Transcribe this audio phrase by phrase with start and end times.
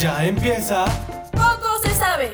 [0.00, 0.84] Ya empieza.
[1.32, 2.30] Poco se sabe.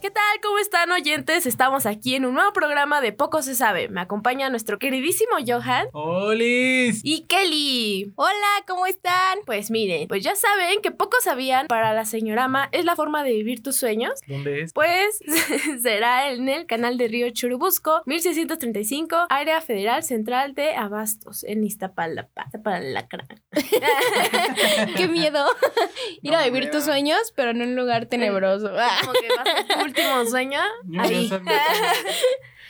[0.00, 0.40] ¿Qué tal?
[0.40, 1.46] ¿Cómo están oyentes?
[1.46, 3.88] Estamos aquí en un nuevo programa de Poco se sabe.
[3.88, 7.00] Me acompaña nuestro queridísimo Johan ¡Olis!
[7.02, 8.12] y Kelly.
[8.14, 9.40] Hola, ¿cómo están?
[9.46, 13.32] Pues miren, pues ya saben que pocos sabían, para la señorama es la forma de
[13.32, 14.20] vivir tus sueños.
[14.28, 14.72] ¿Dónde es?
[14.74, 15.18] Pues
[15.82, 22.44] será en el canal de Río Churubusco, 1635, área federal central de Abastos, en Iztapalapa.
[22.46, 23.26] Iztapalacra.
[24.96, 25.44] Qué miedo.
[26.22, 28.68] Ir a No, vivir tus sueños, pero en un lugar tenebroso.
[28.68, 30.60] Como que vas a tu último sueño.
[30.86, 31.28] Yo Ahí.
[31.28, 31.96] fui, a hacer mi examen,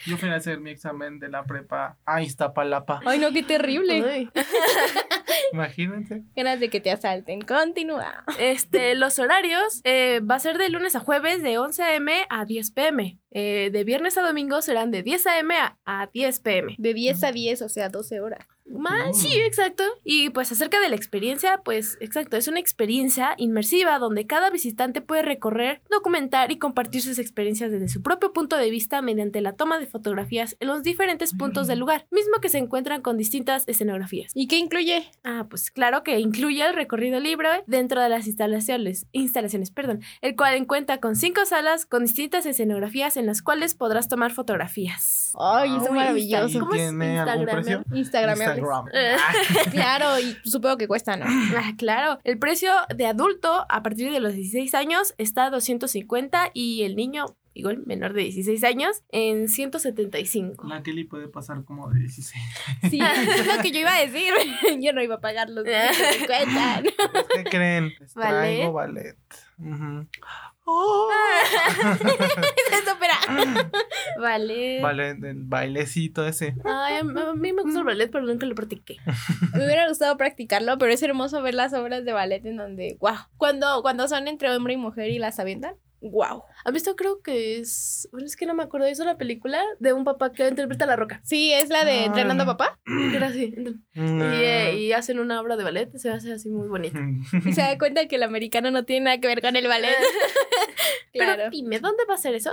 [0.06, 3.00] yo fui a hacer mi examen de la prepa a Iztapalapa.
[3.04, 4.02] Ay, no, qué terrible.
[4.02, 4.30] Uy.
[5.52, 6.22] Imagínense.
[6.34, 7.40] Ganas de que te asalten.
[7.40, 8.24] Continúa.
[8.38, 12.12] Este, los horarios eh, va a ser de lunes a jueves de 11 a.m.
[12.28, 13.18] a 10 p.m.
[13.30, 15.54] Eh, de viernes a domingo serán de 10 a.m.
[15.56, 16.74] a, a 10 p.m.
[16.78, 18.46] De 10 a 10, o sea, 12 horas.
[18.66, 19.14] Mm.
[19.14, 19.84] Sí, exacto.
[20.04, 25.00] Y pues acerca de la experiencia, pues exacto, es una experiencia inmersiva donde cada visitante
[25.00, 29.52] puede recorrer, documentar y compartir sus experiencias desde su propio punto de vista mediante la
[29.52, 33.64] toma de fotografías en los diferentes puntos del lugar, mismo que se encuentran con distintas
[33.66, 34.32] escenografías.
[34.34, 35.08] ¿Y qué incluye?
[35.24, 40.34] Ah, pues claro que incluye el recorrido libre dentro de las instalaciones, instalaciones, perdón, el
[40.34, 45.25] cual cuenta con cinco salas con distintas escenografías en las cuales podrás tomar fotografías.
[45.38, 46.60] Ay, eso es maravilloso.
[46.60, 46.80] ¿Cómo es.
[46.80, 47.84] Instagramables.
[47.92, 48.86] Instagram.
[48.92, 49.16] Eh.
[49.70, 51.26] Claro, y supongo que cuesta, ¿no?
[51.28, 52.18] Ah, claro.
[52.24, 56.96] El precio de adulto a partir de los 16 años está a 250 y el
[56.96, 60.66] niño, igual menor de 16 años, en 175.
[60.68, 62.42] La Kelly puede pasar como de 16.
[62.90, 64.32] Sí, es lo que yo iba a decir.
[64.80, 65.70] Yo no iba a pagar los que
[66.20, 66.84] me cuentan.
[67.34, 67.92] ¿Qué creen?
[68.00, 68.38] Les Ballet.
[68.56, 69.16] traigo ballet.
[69.58, 70.06] Ujú.
[70.22, 70.26] Oh.
[70.26, 70.55] Eso,
[72.96, 73.18] espera.
[74.20, 74.80] Vale.
[74.80, 76.54] ballet, el bailecito ese.
[76.64, 78.96] Ay, a mí a mí me gusta el ballet, pero nunca lo practiqué.
[79.52, 83.16] Me hubiera gustado practicarlo, pero es hermoso ver las obras de ballet en donde, wow,
[83.36, 85.74] cuando, cuando son entre hombre y mujer y las avientan,
[86.10, 86.42] wow.
[86.64, 86.96] ¿Has visto?
[86.96, 88.08] Creo que es.
[88.12, 88.86] Bueno, es que no me acuerdo.
[88.86, 91.20] Es una película de un papá que interpreta a la roca.
[91.24, 92.04] Sí, es la de Ah.
[92.06, 92.78] Entrenando a Papá.
[93.14, 93.54] Era así.
[93.94, 95.90] Y, eh, y hacen una obra de ballet.
[95.96, 96.98] Se hace así muy bonita.
[97.44, 99.90] Y se da cuenta que el americano no tiene nada que ver con el ballet.
[101.12, 101.32] claro.
[101.36, 102.52] Pero dime, ¿dónde va a ser eso?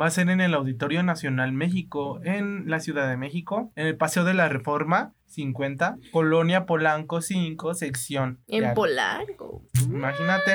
[0.00, 3.96] Va a ser en el Auditorio Nacional México, en la Ciudad de México, en el
[3.96, 8.40] Paseo de la Reforma 50, Colonia Polanco 5, sección.
[8.46, 8.74] de En arte.
[8.76, 9.62] Polanco.
[9.86, 10.52] Imagínate,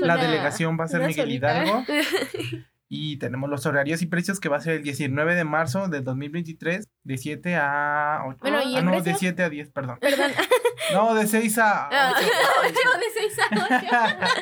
[0.00, 1.64] la Suena- delegación va a ser Miguel solita.
[1.64, 1.84] Hidalgo.
[2.90, 6.04] Y tenemos los horarios y precios que va a ser el 19 de marzo del
[6.04, 8.38] 2023, de 7 a 8.
[8.40, 9.12] Bueno, ¿y ah, no, precio?
[9.12, 9.98] de 7 a 10, perdón.
[10.00, 10.30] Perdón.
[10.92, 12.26] No, de 6 a Ah, 8.
[12.84, 14.32] no, de 6 a 8.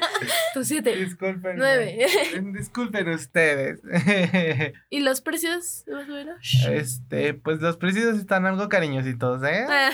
[0.54, 0.96] Tu 7.
[0.96, 1.56] Disculpen.
[1.56, 2.06] Nueve.
[2.58, 3.80] Disculpen ustedes.
[4.90, 6.36] ¿Y los precios, más o menos?
[6.68, 9.66] Este, pues los precios están algo cariñositos, ¿eh?
[9.68, 9.90] Ah,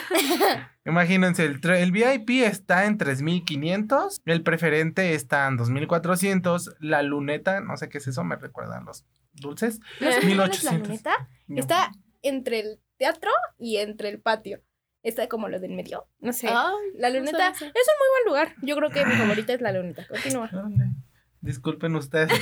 [0.85, 7.77] Imagínense, el, el VIP está en 3500, el preferente está en 2400, la luneta, no
[7.77, 9.79] sé qué es eso, me recuerdan los dulces.
[10.01, 10.89] ¿No sé cuál es la 1800.
[10.89, 11.29] luneta?
[11.47, 11.61] No.
[11.61, 11.93] Está
[12.23, 14.61] entre el teatro y entre el patio.
[15.03, 16.07] Está como lo del medio.
[16.21, 16.49] No sé.
[16.49, 18.55] ay, la no luneta es un muy buen lugar.
[18.63, 20.07] Yo creo que mi favorita es la luneta.
[20.09, 20.51] Continúa.
[21.41, 22.31] Disculpen ustedes.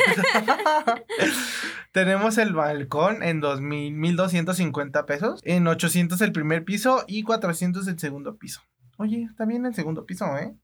[1.92, 7.98] Tenemos el balcón en 2000, 1250 pesos, en 800 el primer piso y 400 el
[7.98, 8.60] segundo piso.
[8.98, 10.54] Oye, está bien el segundo piso, ¿eh?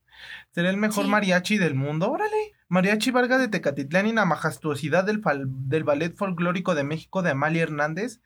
[0.53, 1.11] Será el mejor Sí.
[1.11, 2.37] mariachi del mundo, órale.
[2.69, 7.31] Mariachi Vargas de Tecatitlán y la majestuosidad del, fal- del Ballet Folclórico de México de
[7.31, 8.19] Amalia Hernández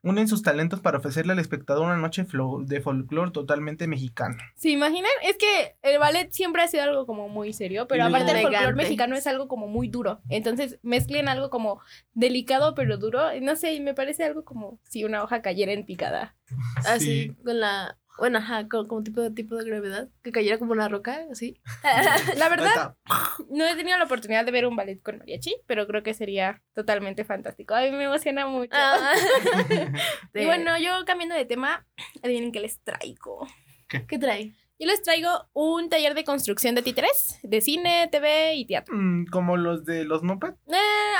[0.00, 2.24] unen sus talentos para ofrecerle al espectador una noche
[2.64, 4.36] de folclore totalmente mexicano.
[4.54, 5.10] ¿Se imaginan?
[5.22, 8.74] Es que el ballet siempre ha sido algo como muy serio, pero aparte el folclore
[8.74, 10.22] mexicano es algo como muy duro.
[10.30, 11.82] Entonces mezclen algo como
[12.14, 13.34] delicado pero duro.
[13.34, 16.34] y No sé, me parece algo como si una hoja cayera en picada.
[16.86, 17.36] Así, Sí.
[17.44, 17.98] con la.
[18.18, 20.08] Bueno, ajá, con, como tipo de tipo de gravedad.
[20.22, 21.60] Que cayera como una roca, así.
[22.36, 22.96] La verdad,
[23.50, 26.62] no he tenido la oportunidad de ver un ballet con mariachi, pero creo que sería
[26.74, 27.74] totalmente fantástico.
[27.74, 28.70] A mí me emociona mucho.
[28.72, 29.12] Ah.
[30.34, 31.86] Y bueno, yo cambiando de tema,
[32.22, 33.46] adivinen qué les traigo.
[33.88, 34.54] ¿Qué trae?
[34.82, 38.92] Yo les traigo un taller de construcción de títeres, de cine, TV y teatro.
[38.96, 40.58] Mm, Como los de los Muppets.
[40.66, 40.74] Eh,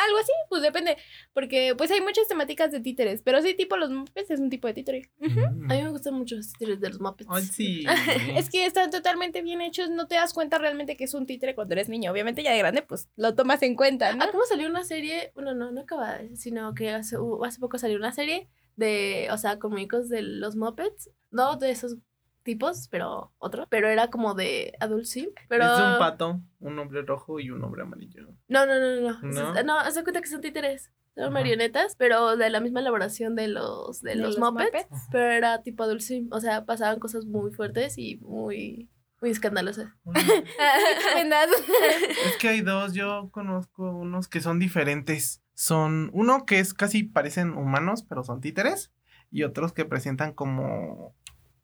[0.04, 0.96] algo así, pues depende,
[1.32, 4.66] porque pues hay muchas temáticas de títeres, pero sí, tipo los Muppets es un tipo
[4.66, 5.10] de títere.
[5.20, 5.70] Mm.
[5.70, 7.30] A mí me gustan mucho los títulos de los Muppets.
[7.32, 7.84] Ay, sí.
[8.36, 11.54] Es que están totalmente bien hechos, no te das cuenta realmente que es un títere
[11.54, 12.10] cuando eres niño.
[12.10, 14.24] Obviamente ya de grande, pues lo tomas en cuenta, ¿no?
[14.24, 15.30] Ah, ¿cómo salió una serie?
[15.36, 19.38] Bueno, no, no acaba, sino que hace, hubo- hace poco salió una serie de, o
[19.38, 21.10] sea, cómicos de los Muppets.
[21.30, 21.96] No de esos
[22.42, 23.66] tipos, pero otro.
[23.70, 25.30] Pero era como de Adult Swim.
[25.48, 25.64] Pero...
[25.64, 28.28] Es de un pato, un hombre rojo y un hombre amarillo.
[28.48, 29.18] No, no, no, no.
[29.22, 29.54] ¿No?
[29.54, 30.90] No, no haz de cuenta que son títeres.
[31.14, 31.32] Son Ajá.
[31.32, 35.08] marionetas, pero de la misma elaboración de los, de ¿De los, los Muppets, Muppets?
[35.10, 36.28] Pero era tipo Adult Swim.
[36.32, 38.88] O sea, pasaban cosas muy fuertes y muy
[39.20, 39.96] Muy escandalosa.
[42.26, 45.42] Es que hay dos, yo conozco unos que son diferentes.
[45.54, 48.90] Son uno que es casi parecen humanos, pero son títeres,
[49.30, 51.14] y otros que presentan como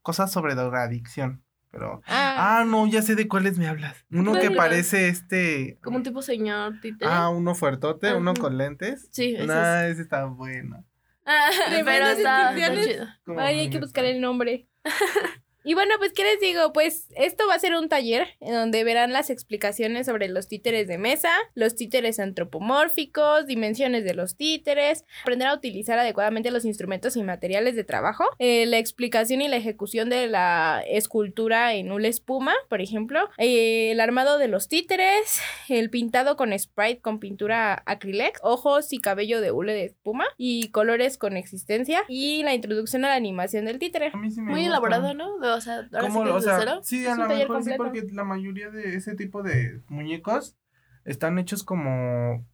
[0.08, 1.42] cosas sobre drogadicción.
[1.70, 3.94] Pero Ah, ah, no, ya sé de cuáles me hablas.
[4.10, 7.10] Uno que parece este Como un tipo señor títere.
[7.12, 9.06] Ah, uno fuertote, uno con lentes.
[9.12, 10.82] Sí, ese Nah, ese está bueno.
[11.26, 11.50] Ah,
[11.84, 12.86] pero está, está descripciones.
[13.26, 13.38] chido.
[13.38, 14.66] Ay, hay que buscar el nombre.
[15.68, 16.72] Y bueno, pues, ¿qué les digo?
[16.72, 20.88] Pues esto va a ser un taller en donde verán las explicaciones sobre los títeres
[20.88, 27.16] de mesa, los títeres antropomórficos, dimensiones de los títeres, aprender a utilizar adecuadamente los instrumentos
[27.16, 32.08] y materiales de trabajo, eh, la explicación y la ejecución de la escultura en hula
[32.08, 35.38] espuma, por ejemplo, eh, el armado de los títeres,
[35.68, 40.70] el pintado con sprite con pintura acrylic, ojos y cabello de hule de espuma y
[40.70, 44.12] colores con existencia y la introducción a la animación del títere.
[44.14, 44.68] A mí sí me Muy gusta.
[44.70, 45.57] elaborado, ¿no?
[45.58, 46.80] O sea, ahora sí ¿Cómo que lo- o sea, cero.
[46.82, 50.56] sí, a lo mejor sí, porque la mayoría de ese tipo de muñecos
[51.04, 52.46] están hechos como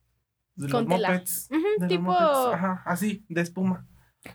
[0.57, 1.09] de Con los tela.
[1.11, 1.49] mopeds.
[1.51, 3.87] Ujú, de los tipo- mopeds, Ajá, así, de espuma.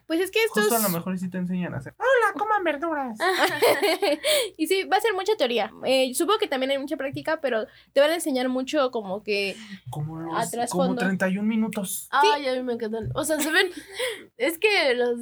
[0.05, 0.65] Pues es que estos...
[0.65, 1.95] Justo a lo mejor sí te enseñan a hacer.
[1.97, 3.17] Hola, coman verduras.
[4.57, 5.71] y sí, va a ser mucha teoría.
[5.83, 9.55] Eh, supongo que también hay mucha práctica, pero te van a enseñar mucho como que...
[9.89, 11.01] Como los Atrás, como fondo.
[11.01, 12.07] 31 minutos.
[12.11, 13.09] Ay, a mí me encantan.
[13.15, 13.67] O sea, se ven.
[14.37, 15.19] es que los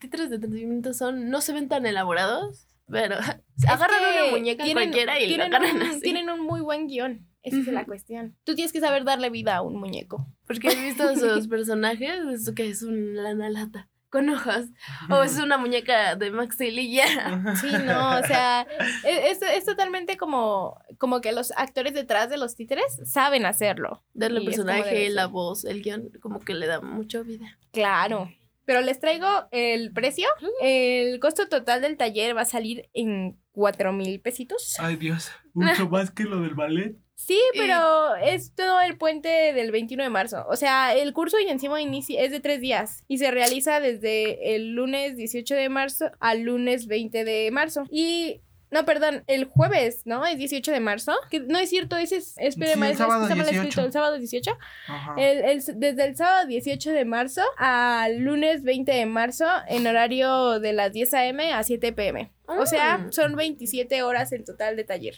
[0.00, 1.30] títeres de 31 minutos son.
[1.30, 3.16] No se ven tan elaborados, pero.
[3.68, 6.00] agarran una muñeca cualquiera y la tienen agarran así.
[6.00, 7.26] tienen un muy buen guion.
[7.42, 8.36] Esa es la cuestión.
[8.44, 10.26] Tú tienes que saber darle vida a un muñeco.
[10.46, 14.66] Porque he visto sus personajes, es que es un lana lata con ojos.
[15.10, 17.56] O es una muñeca de Max Steel y ya.
[17.60, 18.66] Sí, no, o sea,
[19.04, 24.02] es, es- es totalmente como, como que los actores detrás de los títeres saben hacerlo.
[24.14, 27.58] Darle Y el personaje, la voz, el guion, como que le da mucho vida.
[27.70, 28.30] Claro.
[28.68, 30.28] Pero les traigo el precio.
[30.60, 34.76] El costo total del taller va a salir en cuatro mil pesitos.
[34.78, 35.30] Ay, Dios.
[35.54, 36.94] Mucho más que lo del ballet.
[37.14, 40.44] Sí, pero es todo el puente del 21 de marzo.
[40.50, 44.54] O sea, el curso y encima inicia, es de tres días y se realiza desde
[44.54, 47.84] el lunes 18 de marzo al lunes 20 de marzo.
[47.90, 48.42] Y...
[48.70, 50.26] No, perdón, el jueves, ¿no?
[50.26, 51.14] Es 18 de marzo.
[51.30, 52.34] Que no es cierto, ese es...
[52.36, 53.68] Espere, Sí, el es que sábado está mal 18.
[53.68, 53.86] escrito.
[53.86, 54.58] El sábado 18.
[54.88, 55.14] Ajá.
[55.16, 60.60] El, el- desde el sábado 18 de marzo al lunes 20 de marzo en horario
[60.60, 61.52] de las 10 a.m.
[61.52, 62.30] a 7 p.m.
[62.46, 65.14] O sea, son 27 horas en total de taller.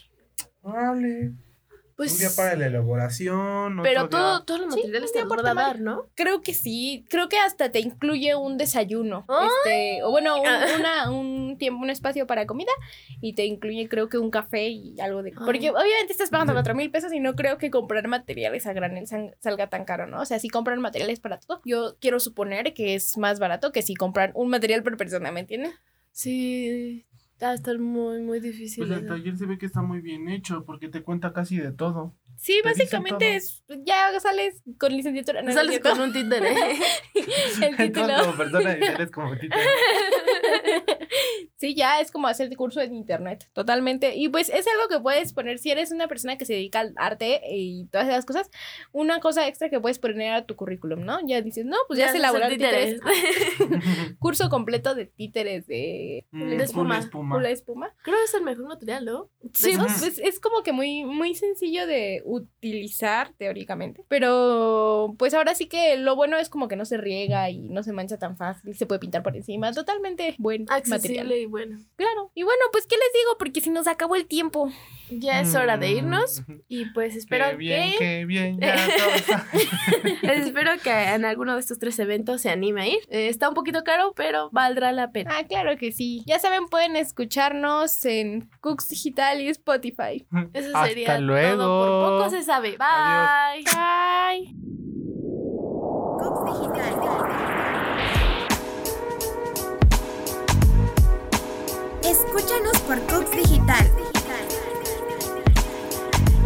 [0.61, 1.31] Vale.
[2.01, 2.13] Pues.
[2.13, 3.79] un día para la elaboración.
[3.79, 6.05] otro Pero día- todo, todos los Sí, materiales un te van a dar, ¿no?
[6.15, 9.47] Creo que sí, creo que hasta te incluye un desayuno, ¡Ay!
[9.47, 10.65] este, o bueno, un, Ah.
[10.79, 12.71] una, un tiempo, un espacio para comida
[13.21, 15.29] y te incluye creo que un café y algo de...
[15.31, 15.45] Ay.
[15.45, 19.05] Porque obviamente estás pagando cuatro mil pesos y no creo que comprar materiales a granel
[19.39, 20.21] salga tan caro, ¿no?
[20.21, 23.81] O sea, si compran materiales para todo, yo quiero suponer que es más barato que
[23.81, 25.73] si compran un material por persona, ¿me entiendes?
[26.11, 27.05] Sí.
[27.41, 28.85] Va a estar muy, muy difícil.
[28.85, 31.71] Pues el taller se ve que está muy bien hecho porque te cuenta casi de
[31.71, 32.15] todo.
[32.37, 35.41] Sí, básicamente es, ya sales con licenciatura.
[35.41, 36.53] no, Sales con un títere.
[37.15, 38.05] el título.
[38.05, 39.61] Entras como persona y eres como títere.
[41.61, 44.15] Sí, ya es como hacer el curso en internet, totalmente.
[44.15, 46.93] Y pues es algo que puedes poner, si eres una persona que se dedica al
[46.97, 48.49] arte y todas esas cosas,
[48.91, 51.19] una cosa extra que puedes poner a tu currículum, ¿no?
[51.27, 52.99] Ya dices, no, pues ya, sé sé elaborar hacer títeres.
[52.99, 54.15] títeres.
[54.19, 56.97] Curso completo de títeres de Mm, De espuma.
[56.97, 57.37] espuma.
[57.37, 57.93] hula espuma.
[58.03, 59.29] Creo que es el mejor material, ¿no?
[59.53, 59.85] Sí, esos?
[59.99, 64.03] pues, es como que muy, muy sencillo de utilizar teóricamente.
[64.07, 67.83] Pero pues ahora sí que lo bueno es como que no se riega y no
[67.83, 69.71] se mancha tan fácil, se puede pintar por encima.
[69.73, 70.93] Totalmente buen material.
[70.95, 71.77] Accesible bueno.
[71.95, 72.31] Claro.
[72.33, 73.37] Y bueno, pues, ¿qué les digo?
[73.37, 74.71] Porque se nos acabó el tiempo.
[75.13, 76.41] Ya es hora de irnos.
[76.47, 77.97] Mm, Y pues espero Qué bien, que.
[77.97, 78.57] qué bien.
[78.61, 79.45] Ya todo está-
[80.33, 82.99] espero que en alguno de estos tres eventos se anime a ir.
[83.09, 85.31] Eh, está un poquito caro, pero valdrá la pena.
[85.37, 86.23] Ah, claro que sí.
[86.25, 90.25] Ya saben, pueden escucharnos en Cooks Digital y Spotify.
[90.53, 91.57] Eso Hasta sería luego.
[91.57, 92.09] todo.
[92.09, 92.77] Por poco se sabe.
[92.77, 93.65] Bye.
[93.65, 94.55] Bye.
[96.19, 96.90] Cooks Digital.
[102.33, 103.91] Escúchanos por Cooks Digital.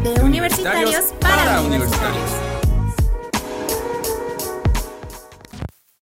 [0.01, 2.44] De universitarios para universitarios.